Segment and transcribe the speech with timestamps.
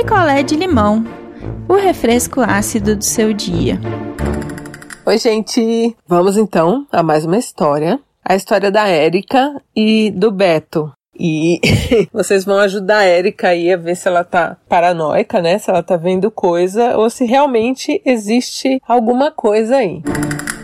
[0.00, 1.04] picolé de limão,
[1.68, 3.78] o refresco ácido do seu dia.
[5.04, 5.94] Oi, gente!
[6.08, 8.00] Vamos então a mais uma história.
[8.24, 10.90] A história da Érica e do Beto.
[11.14, 11.60] E
[12.14, 15.58] vocês vão ajudar a Erika aí a ver se ela tá paranoica, né?
[15.58, 20.02] Se ela tá vendo coisa ou se realmente existe alguma coisa aí.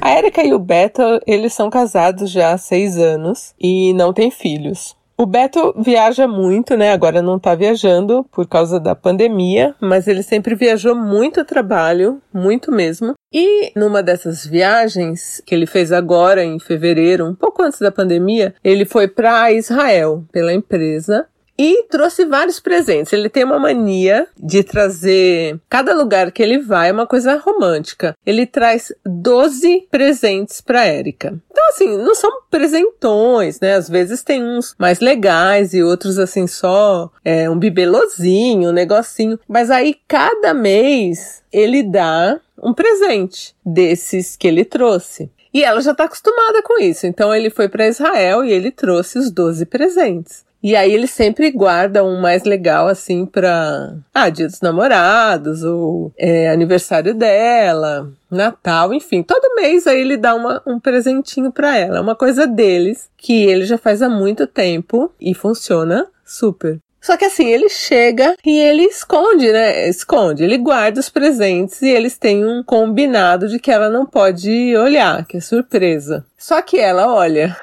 [0.00, 4.28] A Erika e o Beto, eles são casados já há seis anos e não têm
[4.28, 4.96] filhos.
[5.20, 6.92] O Beto viaja muito, né?
[6.92, 12.22] Agora não tá viajando por causa da pandemia, mas ele sempre viajou muito a trabalho,
[12.32, 13.12] muito mesmo.
[13.30, 18.54] E numa dessas viagens que ele fez agora em fevereiro, um pouco antes da pandemia,
[18.64, 21.26] ele foi para Israel pela empresa
[21.62, 23.12] e trouxe vários presentes.
[23.12, 25.60] Ele tem uma mania de trazer.
[25.68, 28.16] Cada lugar que ele vai é uma coisa romântica.
[28.24, 31.38] Ele traz 12 presentes para Érica.
[31.50, 33.74] Então, assim, não são presentões, né?
[33.74, 39.38] Às vezes tem uns mais legais e outros, assim, só é, um bibelozinho, um negocinho.
[39.46, 45.30] Mas aí, cada mês, ele dá um presente desses que ele trouxe.
[45.52, 47.06] E ela já está acostumada com isso.
[47.06, 50.48] Então ele foi para Israel e ele trouxe os 12 presentes.
[50.62, 53.94] E aí ele sempre guarda um mais legal assim pra.
[54.12, 59.22] Ah, dia dos namorados, ou é, aniversário dela, Natal, enfim.
[59.22, 61.98] Todo mês aí ele dá uma, um presentinho pra ela.
[61.98, 66.78] É uma coisa deles que ele já faz há muito tempo e funciona super.
[67.00, 69.88] Só que assim, ele chega e ele esconde, né?
[69.88, 74.76] Esconde, ele guarda os presentes e eles têm um combinado de que ela não pode
[74.76, 76.24] olhar, que é surpresa.
[76.36, 77.56] Só que ela olha.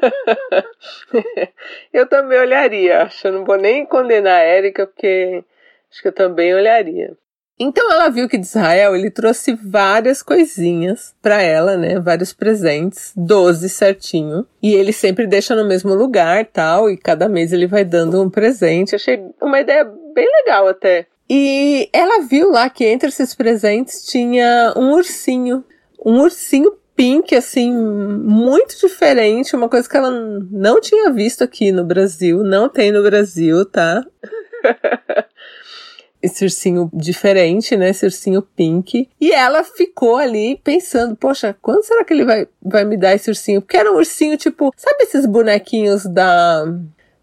[1.92, 3.28] eu também olharia, acho.
[3.28, 5.44] Eu não vou nem condenar a Erika, porque
[5.90, 7.14] acho que eu também olharia.
[7.60, 11.98] Então ela viu que de Israel ele trouxe várias coisinhas para ela, né?
[11.98, 14.46] Vários presentes, 12 certinho.
[14.62, 18.30] E ele sempre deixa no mesmo lugar, tal, e cada mês ele vai dando um
[18.30, 18.94] presente.
[18.94, 19.84] Achei uma ideia
[20.14, 21.06] bem legal até.
[21.28, 25.64] E ela viu lá que entre esses presentes tinha um ursinho,
[26.04, 31.84] um ursinho pink assim muito diferente, uma coisa que ela não tinha visto aqui no
[31.84, 34.02] Brasil, não tem no Brasil, tá?
[36.22, 37.90] esse ursinho diferente, né?
[38.02, 39.08] Ursinho pink.
[39.20, 43.30] E ela ficou ali pensando, poxa, quando será que ele vai, vai me dar esse
[43.30, 43.60] ursinho?
[43.60, 46.64] Porque era um ursinho tipo, sabe esses bonequinhos da,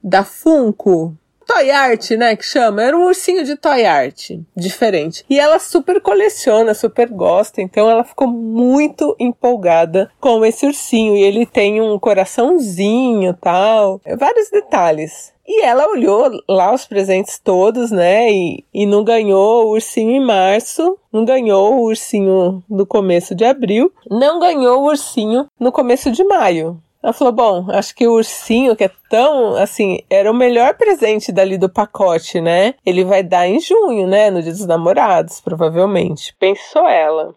[0.03, 1.15] da Funko?
[1.45, 5.23] Toy Art, né, que chama, era um ursinho de Toy Art, diferente.
[5.29, 11.15] E ela super coleciona, super gosta, então ela ficou muito empolgada com esse ursinho.
[11.15, 15.34] E ele tem um coraçãozinho tal, vários detalhes.
[15.47, 18.31] E ela olhou lá os presentes todos, né?
[18.31, 23.45] E, e não ganhou o ursinho em março, não ganhou o ursinho no começo de
[23.45, 26.81] abril, não ganhou o ursinho no começo de maio.
[27.05, 31.31] Ela falou: Bom, acho que o ursinho, que é tão assim, era o melhor presente
[31.31, 32.73] dali do pacote, né?
[32.83, 34.31] Ele vai dar em junho, né?
[34.31, 36.35] No dia dos namorados, provavelmente.
[36.39, 37.35] Pensou ela.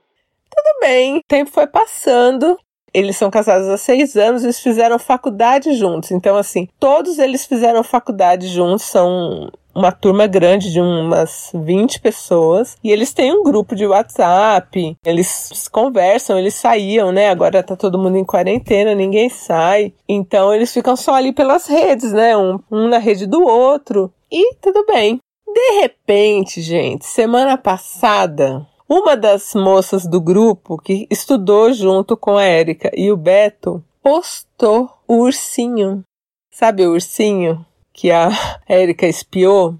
[0.50, 2.58] Tudo bem, o tempo foi passando
[2.92, 6.10] eles são casados há seis anos, eles fizeram faculdade juntos.
[6.10, 12.76] Então, assim, todos eles fizeram faculdade juntos, são uma turma grande de umas 20 pessoas
[12.82, 17.28] e eles têm um grupo de WhatsApp, eles conversam, eles saíam, né?
[17.28, 19.92] Agora tá todo mundo em quarentena, ninguém sai.
[20.08, 22.36] Então eles ficam só ali pelas redes, né?
[22.36, 24.12] Um, um na rede do outro.
[24.30, 25.20] E tudo bem.
[25.46, 32.44] De repente, gente, semana passada, uma das moças do grupo que estudou junto com a
[32.44, 36.02] Érica e o Beto postou o ursinho.
[36.50, 38.30] Sabe o ursinho que a
[38.66, 39.74] Érica espiou?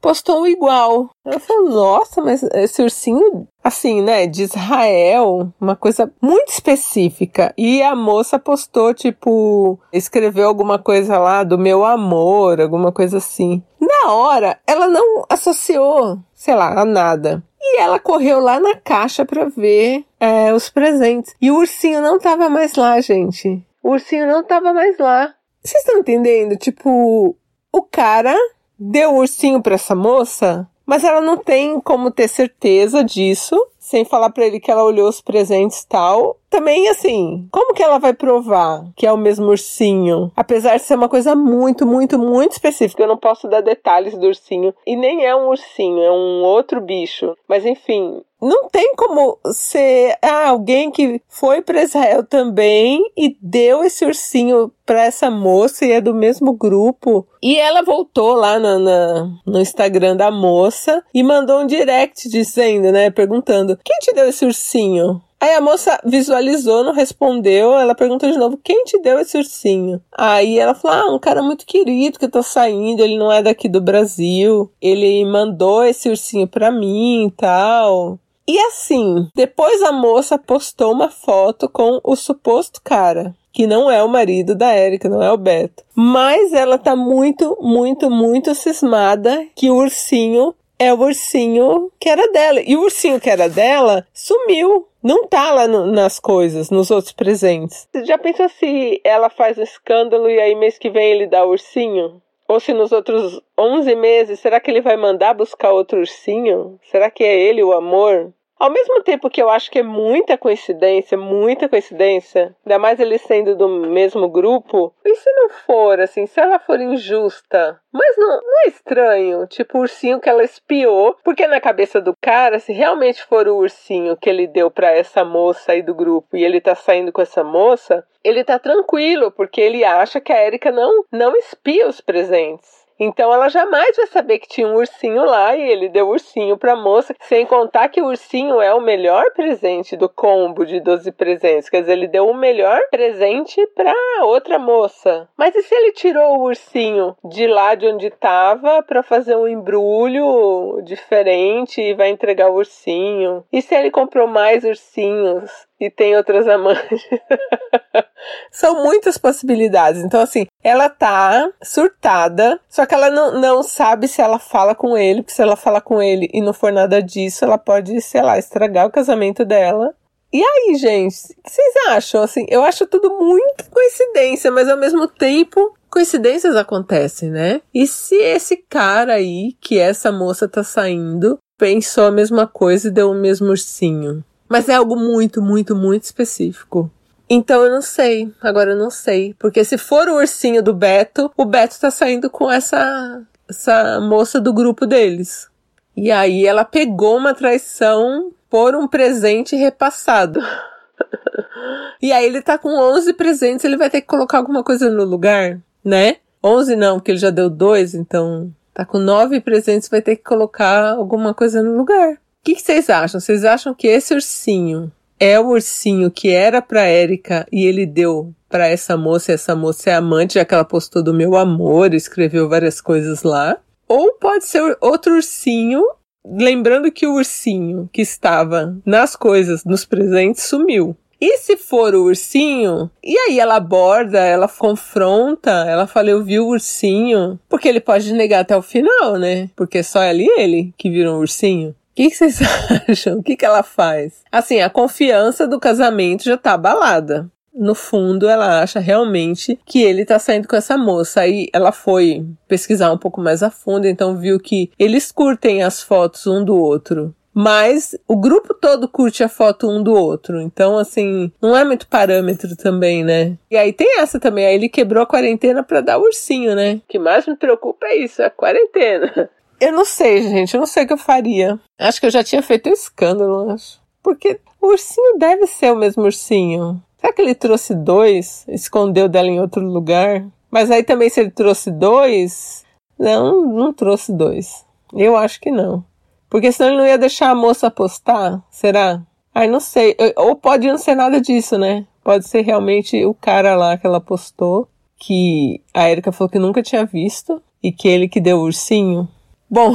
[0.00, 1.10] Postou igual.
[1.24, 7.52] Ela falou: Nossa, mas esse ursinho, assim, né, de Israel, uma coisa muito específica.
[7.58, 13.62] E a moça postou, tipo, escreveu alguma coisa lá do meu amor, alguma coisa assim.
[13.80, 17.42] Na hora, ela não associou, sei lá, a nada.
[17.78, 21.32] E ela correu lá na caixa para ver é, os presentes.
[21.40, 23.64] E o ursinho não tava mais lá, gente.
[23.80, 25.32] O ursinho não tava mais lá.
[25.62, 26.56] Vocês estão entendendo?
[26.56, 27.36] Tipo,
[27.72, 28.34] o cara
[28.76, 34.04] deu o ursinho para essa moça, mas ela não tem como ter certeza disso, sem
[34.04, 36.37] falar para ele que ela olhou os presentes tal.
[36.50, 40.32] Também assim, como que ela vai provar que é o mesmo ursinho?
[40.34, 44.26] Apesar de ser uma coisa muito, muito, muito específica, eu não posso dar detalhes do
[44.26, 44.74] ursinho.
[44.86, 47.36] E nem é um ursinho, é um outro bicho.
[47.46, 53.82] Mas enfim, não tem como ser ah, alguém que foi para Israel também e deu
[53.82, 57.26] esse ursinho para essa moça e é do mesmo grupo.
[57.42, 62.92] E ela voltou lá na, na, no Instagram da moça e mandou um direct dizendo,
[62.92, 65.20] né, perguntando: quem te deu esse ursinho?
[65.40, 67.74] Aí a moça visualizou, não respondeu.
[67.74, 70.02] Ela perguntou de novo: quem te deu esse ursinho?
[70.12, 73.68] Aí ela falou: ah, um cara muito querido que tá saindo, ele não é daqui
[73.68, 74.70] do Brasil.
[74.82, 78.18] Ele mandou esse ursinho pra mim e tal.
[78.46, 84.00] E assim, depois a moça postou uma foto com o suposto cara que não é
[84.04, 85.82] o marido da Érica, não é o Beto.
[85.92, 92.30] Mas ela tá muito, muito, muito cismada que o ursinho é o ursinho que era
[92.30, 92.60] dela.
[92.60, 94.86] E o ursinho que era dela sumiu.
[95.02, 97.88] Não tá lá no, nas coisas, nos outros presentes.
[97.92, 101.44] Você já pensou se ela faz um escândalo e aí mês que vem ele dá
[101.44, 102.20] o ursinho?
[102.48, 106.80] Ou se nos outros 11 meses, será que ele vai mandar buscar outro ursinho?
[106.90, 108.32] Será que é ele o amor?
[108.58, 113.16] Ao mesmo tempo que eu acho que é muita coincidência, muita coincidência, ainda mais ele
[113.16, 117.80] sendo do mesmo grupo, e se não for, assim, se ela for injusta?
[117.92, 122.14] Mas não, não é estranho, tipo o ursinho que ela espiou, porque na cabeça do
[122.20, 126.36] cara, se realmente for o ursinho que ele deu para essa moça aí do grupo
[126.36, 130.44] e ele tá saindo com essa moça, ele tá tranquilo, porque ele acha que a
[130.44, 132.87] Erika não, não espia os presentes.
[132.98, 136.72] Então ela jamais vai saber que tinha um ursinho lá e ele deu ursinho para
[136.72, 141.12] a moça, sem contar que o ursinho é o melhor presente do combo de 12
[141.12, 141.68] presentes.
[141.68, 143.92] Quer dizer, ele deu o melhor presente para
[144.22, 145.28] outra moça.
[145.36, 149.46] Mas e se ele tirou o ursinho de lá de onde estava para fazer um
[149.46, 153.44] embrulho diferente e vai entregar o ursinho?
[153.52, 155.67] E se ele comprou mais ursinhos?
[155.80, 157.02] E tem outras amantes.
[158.50, 160.02] São muitas possibilidades.
[160.02, 164.96] Então, assim, ela tá surtada, só que ela não, não sabe se ela fala com
[164.96, 168.22] ele, porque se ela falar com ele e não for nada disso, ela pode, sei
[168.22, 169.94] lá, estragar o casamento dela.
[170.32, 172.22] E aí, gente, o que vocês acham?
[172.22, 177.62] Assim, eu acho tudo muito coincidência, mas ao mesmo tempo coincidências acontecem, né?
[177.72, 182.90] E se esse cara aí, que essa moça tá saindo, pensou a mesma coisa e
[182.90, 184.22] deu o mesmo ursinho?
[184.48, 186.90] Mas é algo muito, muito, muito específico.
[187.28, 188.32] Então eu não sei.
[188.40, 189.34] Agora eu não sei.
[189.38, 194.40] Porque se for o ursinho do Beto, o Beto tá saindo com essa, essa moça
[194.40, 195.48] do grupo deles.
[195.94, 200.40] E aí ela pegou uma traição por um presente repassado.
[202.00, 205.04] e aí ele tá com 11 presentes, ele vai ter que colocar alguma coisa no
[205.04, 206.16] lugar, né?
[206.42, 210.22] 11 não, porque ele já deu dois, então tá com nove presentes, vai ter que
[210.22, 213.20] colocar alguma coisa no lugar que, que vocês acham?
[213.20, 214.90] Vocês acham que esse ursinho
[215.20, 219.54] é o ursinho que era para Érica e ele deu para essa moça, e essa
[219.54, 223.58] moça é amante, já que ela postou do meu amor, escreveu várias coisas lá?
[223.86, 225.84] Ou pode ser outro ursinho,
[226.24, 230.96] lembrando que o ursinho que estava nas coisas, nos presentes, sumiu.
[231.20, 236.38] E se for o ursinho, e aí ela aborda, ela confronta, ela fala, eu vi
[236.38, 239.50] o ursinho, porque ele pode negar até o final, né?
[239.56, 242.38] Porque só é ali ele que virou um ursinho que, que vocês
[242.88, 243.18] acham?
[243.18, 244.22] O que, que ela faz?
[244.30, 247.28] Assim, a confiança do casamento já tá abalada.
[247.52, 251.22] No fundo, ela acha realmente que ele tá saindo com essa moça.
[251.22, 255.82] Aí ela foi pesquisar um pouco mais a fundo, então viu que eles curtem as
[255.82, 260.40] fotos um do outro mas o grupo todo curte a foto um do outro.
[260.40, 263.38] Então, assim, não é muito parâmetro também, né?
[263.48, 264.44] E aí tem essa também.
[264.44, 266.80] Aí ele quebrou a quarentena para dar ursinho, né?
[266.84, 269.30] O que mais me preocupa é isso, a quarentena.
[269.60, 270.54] Eu não sei, gente.
[270.54, 271.58] Eu não sei o que eu faria.
[271.78, 273.80] Acho que eu já tinha feito um escândalo, acho.
[274.02, 276.82] Porque o ursinho deve ser o mesmo ursinho.
[277.00, 278.44] Será que ele trouxe dois?
[278.48, 280.26] Escondeu dela em outro lugar?
[280.50, 282.64] Mas aí também, se ele trouxe dois.
[282.98, 284.64] Não, não trouxe dois.
[284.92, 285.84] Eu acho que não.
[286.30, 288.42] Porque senão ele não ia deixar a moça apostar.
[288.50, 289.02] Será?
[289.34, 289.96] Ai, não sei.
[290.16, 291.86] Ou pode não ser nada disso, né?
[292.02, 294.68] Pode ser realmente o cara lá que ela postou.
[294.96, 297.40] Que a Erika falou que nunca tinha visto.
[297.62, 299.08] E que ele que deu o ursinho.
[299.50, 299.74] Bom,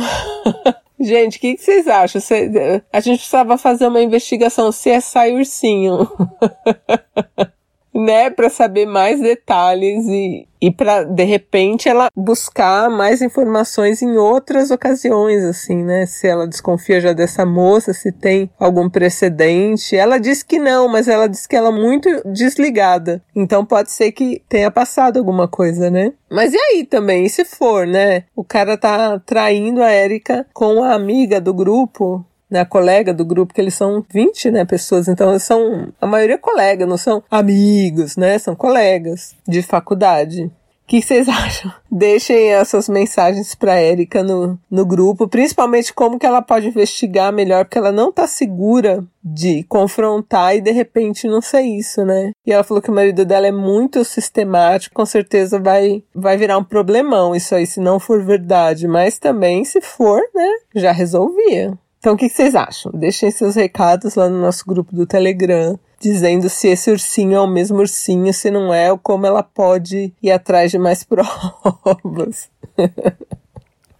[1.00, 2.22] gente, o que, que, vocês acham?
[2.22, 2.50] Cê,
[2.92, 6.10] a gente precisava fazer uma investigação CSI é Ursinho.
[7.93, 14.17] né, para saber mais detalhes e, e para de repente ela buscar mais informações em
[14.17, 16.05] outras ocasiões, assim, né?
[16.05, 19.95] Se ela desconfia já dessa moça, se tem algum precedente.
[19.95, 23.21] Ela diz que não, mas ela diz que ela é muito desligada.
[23.35, 26.13] Então pode ser que tenha passado alguma coisa, né?
[26.31, 28.23] Mas e aí também, e se for, né?
[28.35, 33.51] O cara tá traindo a Érica com a amiga do grupo, né, colega do grupo,
[33.51, 38.15] que eles são 20, né, pessoas, então são, a maioria é colega, não são amigos,
[38.15, 40.43] né, são colegas de faculdade.
[40.43, 40.51] O
[40.86, 41.74] que vocês acham?
[41.89, 47.65] Deixem essas mensagens para Érica no, no grupo, principalmente como que ela pode investigar melhor,
[47.65, 52.31] porque ela não tá segura de confrontar e de repente não ser isso, né?
[52.45, 56.57] E ela falou que o marido dela é muito sistemático, com certeza vai vai virar
[56.57, 61.77] um problemão isso aí se não for verdade, mas também se for, né, já resolvia.
[62.03, 62.91] Então, o que, vocês acham?
[62.93, 67.48] Deixem seus recados lá no nosso grupo do Telegram, dizendo se esse ursinho é o
[67.48, 72.50] mesmo ursinho, se não é, ou como ela pode ir atrás de mais provas.